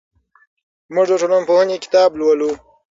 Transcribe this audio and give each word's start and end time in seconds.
موږ 0.93 1.05
د 1.09 1.13
ټولنپوهنې 1.21 1.77
کتاب 1.83 2.09
لولو. 2.19 2.51